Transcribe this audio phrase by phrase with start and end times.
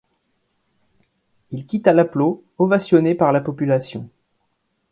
[1.51, 4.09] Il quitta Lapleau, ovationné par la population.